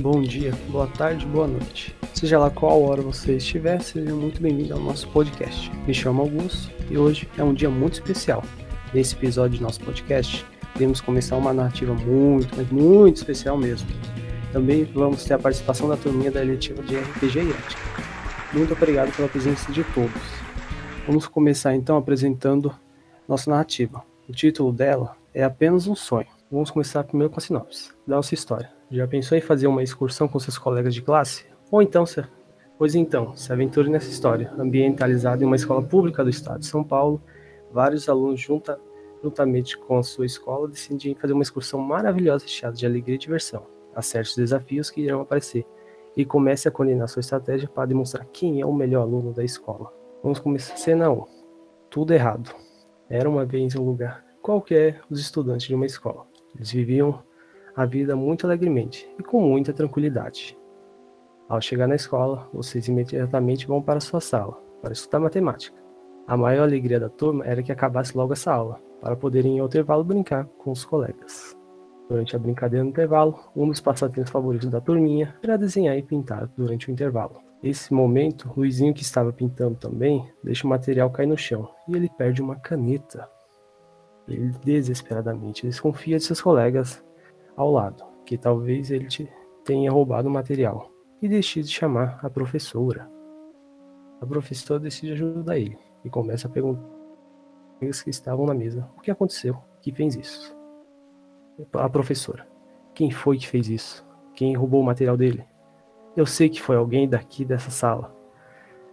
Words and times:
bom 0.00 0.22
dia, 0.22 0.52
boa 0.70 0.86
tarde, 0.86 1.26
boa 1.26 1.46
noite. 1.46 1.94
Seja 2.14 2.38
lá 2.38 2.48
qual 2.48 2.82
hora 2.82 3.02
você 3.02 3.36
estiver, 3.36 3.82
seja 3.82 4.14
muito 4.14 4.40
bem-vindo 4.40 4.72
ao 4.72 4.80
nosso 4.80 5.06
podcast. 5.08 5.70
Me 5.86 5.92
chamo 5.92 6.22
Augusto 6.22 6.72
e 6.90 6.96
hoje 6.96 7.28
é 7.36 7.44
um 7.44 7.52
dia 7.52 7.68
muito 7.68 7.94
especial. 7.94 8.42
Nesse 8.94 9.14
episódio 9.14 9.58
do 9.58 9.62
nosso 9.62 9.78
podcast, 9.80 10.44
iremos 10.74 11.02
começar 11.02 11.36
uma 11.36 11.52
narrativa 11.52 11.92
muito, 11.92 12.56
mas 12.56 12.70
muito 12.70 13.18
especial 13.18 13.58
mesmo. 13.58 13.88
Também 14.52 14.84
vamos 14.84 15.22
ter 15.24 15.34
a 15.34 15.38
participação 15.38 15.86
da 15.86 15.98
turminha 15.98 16.30
da 16.30 16.40
eletiva 16.40 16.82
de 16.82 16.96
RPG 16.96 17.38
e 17.38 17.50
Ética. 17.50 17.82
Muito 18.54 18.72
obrigado 18.72 19.14
pela 19.14 19.28
presença 19.28 19.70
de 19.70 19.84
todos. 19.84 20.22
Vamos 21.06 21.26
começar 21.26 21.74
então 21.74 21.98
apresentando 21.98 22.74
nossa 23.28 23.50
narrativa. 23.50 24.02
O 24.26 24.32
título 24.32 24.72
dela 24.72 25.14
é 25.34 25.44
Apenas 25.44 25.86
um 25.86 25.94
Sonho. 25.94 26.26
Vamos 26.50 26.70
começar 26.70 27.04
primeiro 27.04 27.30
com 27.30 27.38
a 27.38 27.42
sinopse 27.42 27.90
da 28.06 28.16
nossa 28.16 28.34
história. 28.34 28.79
Já 28.90 29.06
pensou 29.06 29.38
em 29.38 29.40
fazer 29.40 29.68
uma 29.68 29.84
excursão 29.84 30.26
com 30.26 30.38
seus 30.40 30.58
colegas 30.58 30.92
de 30.92 31.00
classe? 31.00 31.46
Ou 31.70 31.80
então, 31.80 32.04
se... 32.04 32.24
pois 32.76 32.96
então, 32.96 33.36
se 33.36 33.52
aventure 33.52 33.88
nessa 33.88 34.10
história. 34.10 34.52
Ambientalizada 34.58 35.44
em 35.44 35.46
uma 35.46 35.54
escola 35.54 35.80
pública 35.80 36.24
do 36.24 36.30
estado 36.30 36.58
de 36.58 36.66
São 36.66 36.82
Paulo, 36.82 37.22
vários 37.70 38.08
alunos 38.08 38.40
junta, 38.40 38.80
juntamente 39.22 39.78
com 39.78 39.96
a 39.96 40.02
sua 40.02 40.26
escola 40.26 40.66
decidem 40.66 41.14
fazer 41.14 41.32
uma 41.32 41.42
excursão 41.44 41.78
maravilhosa 41.78 42.44
recheada 42.44 42.74
de 42.74 42.84
alegria 42.84 43.14
e 43.14 43.18
diversão. 43.18 43.64
Acerte 43.94 44.30
os 44.30 44.36
desafios 44.36 44.90
que 44.90 45.02
irão 45.02 45.20
aparecer 45.20 45.64
e 46.16 46.24
comece 46.24 46.66
a 46.66 46.70
coordenar 46.72 47.06
sua 47.06 47.20
estratégia 47.20 47.68
para 47.68 47.86
demonstrar 47.86 48.26
quem 48.32 48.60
é 48.60 48.66
o 48.66 48.74
melhor 48.74 49.02
aluno 49.02 49.32
da 49.32 49.44
escola. 49.44 49.92
Vamos 50.20 50.40
começar 50.40 50.76
cena 50.76 51.08
1. 51.08 51.24
Tudo 51.88 52.12
errado. 52.12 52.52
Era 53.08 53.30
uma 53.30 53.44
vez 53.44 53.76
um 53.76 53.84
lugar 53.84 54.24
qualquer 54.42 55.00
os 55.08 55.20
estudantes 55.20 55.68
de 55.68 55.76
uma 55.76 55.86
escola. 55.86 56.26
Eles 56.56 56.72
viviam 56.72 57.22
a 57.80 57.86
vida 57.86 58.14
muito 58.14 58.46
alegremente 58.46 59.08
e 59.18 59.22
com 59.22 59.40
muita 59.40 59.72
tranquilidade. 59.72 60.54
Ao 61.48 61.62
chegar 61.62 61.86
na 61.86 61.94
escola, 61.94 62.46
vocês 62.52 62.86
imediatamente 62.88 63.66
vão 63.66 63.80
para 63.80 64.00
sua 64.00 64.20
sala 64.20 64.62
para 64.82 64.92
estudar 64.92 65.18
matemática. 65.18 65.80
A 66.26 66.36
maior 66.36 66.64
alegria 66.64 67.00
da 67.00 67.08
turma 67.08 67.42
era 67.46 67.62
que 67.62 67.72
acabasse 67.72 68.14
logo 68.14 68.34
essa 68.34 68.52
aula, 68.52 68.78
para 69.00 69.16
poderem 69.16 69.58
ao 69.58 69.66
intervalo 69.66 70.04
brincar 70.04 70.44
com 70.58 70.70
os 70.70 70.84
colegas. 70.84 71.56
Durante 72.06 72.36
a 72.36 72.38
brincadeira 72.38 72.84
no 72.84 72.90
intervalo, 72.90 73.40
um 73.56 73.66
dos 73.66 73.80
passatempos 73.80 74.30
favoritos 74.30 74.68
da 74.68 74.80
turminha 74.80 75.34
era 75.42 75.56
desenhar 75.56 75.96
e 75.96 76.02
pintar 76.02 76.48
durante 76.54 76.90
o 76.90 76.92
intervalo. 76.92 77.40
Nesse 77.62 77.94
momento, 77.94 78.52
Luizinho, 78.54 78.92
que 78.92 79.02
estava 79.02 79.32
pintando 79.32 79.76
também, 79.76 80.30
deixa 80.44 80.66
o 80.66 80.70
material 80.70 81.08
cair 81.08 81.26
no 81.26 81.38
chão 81.38 81.66
e 81.88 81.96
ele 81.96 82.10
perde 82.10 82.42
uma 82.42 82.56
caneta. 82.56 83.26
Ele 84.28 84.52
desesperadamente 84.62 85.66
desconfia 85.66 86.18
de 86.18 86.24
seus 86.24 86.42
colegas 86.42 87.02
ao 87.60 87.70
lado, 87.70 88.04
que 88.24 88.38
talvez 88.38 88.90
ele 88.90 89.06
tenha 89.64 89.90
roubado 89.90 90.28
o 90.28 90.32
material, 90.32 90.90
e 91.20 91.28
decide 91.28 91.68
chamar 91.68 92.18
a 92.22 92.30
professora. 92.30 93.10
A 94.20 94.26
professora 94.26 94.80
decide 94.80 95.12
ajudar 95.12 95.58
ele 95.58 95.78
e 96.04 96.08
começa 96.08 96.48
a 96.48 96.50
perguntar 96.50 96.88
aos 97.82 98.02
que 98.02 98.10
estavam 98.10 98.46
na 98.46 98.54
mesa 98.54 98.88
o 98.96 99.00
que 99.00 99.10
aconteceu, 99.10 99.56
que 99.82 99.92
fez 99.92 100.14
isso. 100.14 100.56
A 101.74 101.88
professora, 101.88 102.48
quem 102.94 103.10
foi 103.10 103.36
que 103.36 103.46
fez 103.46 103.68
isso? 103.68 104.06
Quem 104.34 104.56
roubou 104.56 104.80
o 104.80 104.84
material 104.84 105.16
dele? 105.16 105.44
Eu 106.16 106.24
sei 106.24 106.48
que 106.48 106.62
foi 106.62 106.76
alguém 106.76 107.08
daqui 107.08 107.44
dessa 107.44 107.70
sala. 107.70 108.14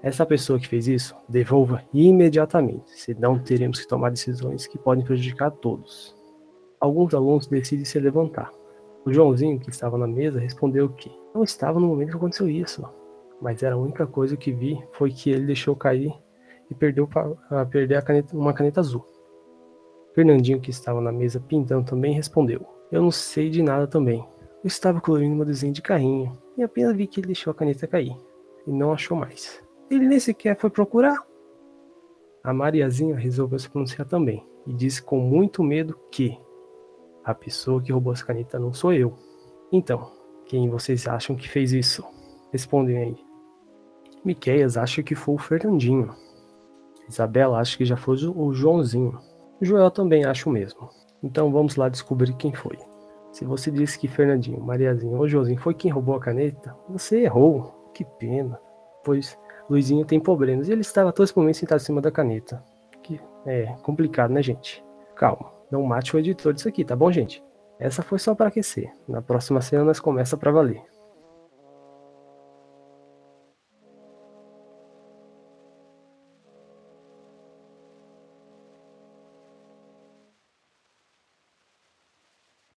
Essa 0.01 0.25
pessoa 0.25 0.59
que 0.59 0.67
fez 0.67 0.87
isso, 0.87 1.15
devolva 1.27 1.83
imediatamente, 1.93 2.91
senão 2.91 3.39
teremos 3.39 3.79
que 3.79 3.87
tomar 3.87 4.11
decisões 4.11 4.67
que 4.67 4.77
podem 4.77 5.05
prejudicar 5.05 5.51
todos. 5.51 6.16
Alguns 6.79 7.13
alunos 7.13 7.47
decidem 7.47 7.85
se 7.85 7.99
levantar. 7.99 8.51
O 9.05 9.11
Joãozinho, 9.11 9.59
que 9.59 9.69
estava 9.69 9.97
na 9.97 10.07
mesa, 10.07 10.39
respondeu 10.39 10.89
que 10.89 11.11
não 11.33 11.43
estava 11.43 11.79
no 11.79 11.87
momento 11.87 12.11
que 12.11 12.17
aconteceu 12.17 12.49
isso, 12.49 12.87
mas 13.41 13.63
era 13.63 13.75
a 13.75 13.77
única 13.77 14.05
coisa 14.05 14.35
que 14.35 14.51
vi 14.51 14.83
foi 14.91 15.11
que 15.11 15.29
ele 15.29 15.45
deixou 15.45 15.75
cair 15.75 16.13
e 16.69 16.75
perdeu 16.75 17.09
a 17.49 17.65
perder 17.65 17.95
a 17.95 18.01
caneta, 18.01 18.35
uma 18.35 18.53
caneta 18.53 18.79
azul. 18.79 19.05
Fernandinho, 20.13 20.59
que 20.59 20.71
estava 20.71 20.99
na 20.99 21.11
mesa 21.11 21.39
pintando, 21.39 21.85
também 21.85 22.13
respondeu: 22.13 22.65
Eu 22.91 23.01
não 23.01 23.11
sei 23.11 23.49
de 23.49 23.61
nada 23.61 23.87
também. 23.87 24.19
Eu 24.63 24.67
estava 24.67 24.99
colorindo 24.99 25.35
uma 25.35 25.45
desenho 25.45 25.71
de 25.71 25.81
carrinho 25.81 26.37
e 26.57 26.63
apenas 26.63 26.95
vi 26.95 27.07
que 27.07 27.19
ele 27.19 27.27
deixou 27.27 27.51
a 27.51 27.53
caneta 27.53 27.87
cair 27.87 28.15
e 28.65 28.71
não 28.71 28.91
achou 28.91 29.15
mais. 29.15 29.63
Ele 29.89 30.07
nem 30.07 30.19
sequer 30.19 30.57
foi 30.57 30.69
procurar. 30.69 31.25
A 32.43 32.53
Mariazinha 32.53 33.15
resolveu 33.15 33.59
se 33.59 33.69
pronunciar 33.69 34.07
também 34.07 34.45
e 34.65 34.73
disse 34.73 35.01
com 35.01 35.19
muito 35.19 35.63
medo 35.63 35.97
que 36.11 36.37
a 37.27 37.35
pessoa 37.35 37.81
que 37.81 37.91
roubou 37.91 38.13
essa 38.13 38.25
caneta 38.25 38.57
não 38.57 38.71
sou 38.71 38.93
eu. 38.93 39.13
Então, 39.69 40.09
quem 40.45 40.69
vocês 40.69 41.09
acham 41.09 41.35
que 41.35 41.49
fez 41.49 41.73
isso? 41.73 42.01
Respondem 42.53 42.97
aí. 42.97 43.17
Miqueias 44.23 44.77
acha 44.77 45.03
que 45.03 45.13
foi 45.13 45.35
o 45.35 45.37
Fernandinho. 45.37 46.15
Isabela 47.07 47.59
acha 47.59 47.77
que 47.77 47.83
já 47.83 47.97
foi 47.97 48.15
o 48.33 48.53
Joãozinho. 48.53 49.19
Joel 49.61 49.91
também 49.91 50.23
acha 50.23 50.49
o 50.49 50.53
mesmo. 50.53 50.89
Então 51.21 51.51
vamos 51.51 51.75
lá 51.75 51.89
descobrir 51.89 52.33
quem 52.33 52.53
foi. 52.53 52.77
Se 53.33 53.43
você 53.43 53.69
disse 53.69 53.99
que 53.99 54.07
Fernandinho, 54.07 54.63
Mariazinho 54.63 55.17
ou 55.17 55.27
Joãozinho 55.27 55.59
foi 55.59 55.73
quem 55.73 55.91
roubou 55.91 56.15
a 56.15 56.21
caneta, 56.21 56.73
você 56.87 57.23
errou. 57.23 57.91
Que 57.93 58.05
pena. 58.05 58.57
Pois 59.03 59.37
Luizinho 59.69 60.05
tem 60.05 60.19
problemas 60.19 60.69
e 60.69 60.71
ele 60.71 60.81
estava 60.81 61.11
todo 61.11 61.25
esse 61.25 61.37
momento 61.37 61.57
sentado 61.57 61.81
em 61.81 61.83
cima 61.83 61.99
da 61.99 62.09
caneta. 62.09 62.63
Que 63.03 63.19
é 63.45 63.65
complicado, 63.83 64.31
né, 64.31 64.41
gente? 64.41 64.81
Calma. 65.13 65.56
Não 65.71 65.83
mate 65.83 66.15
o 66.15 66.19
editor 66.19 66.53
disso 66.53 66.67
aqui, 66.67 66.83
tá 66.83 66.95
bom, 66.95 67.11
gente? 67.11 67.43
Essa 67.79 68.01
foi 68.01 68.19
só 68.19 68.33
para 68.33 68.47
aquecer. 68.47 68.91
Na 69.07 69.21
próxima 69.21 69.61
cena 69.61 69.83
nós 69.83 69.99
começa 69.99 70.37
para 70.37 70.51
valer. 70.51 70.81